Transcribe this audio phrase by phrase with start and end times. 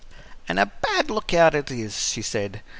[0.49, 2.63] "An' a bad lookout it is," she said.